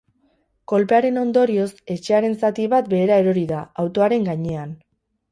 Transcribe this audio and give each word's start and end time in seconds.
Kolpearen 0.71 1.17
ondorioz, 1.23 1.67
etxearen 1.95 2.33
zati 2.47 2.65
bat 2.71 2.89
behera 2.93 3.19
erori 3.25 3.43
da, 3.51 3.59
autoaren 3.85 4.25
gainean. 4.31 4.73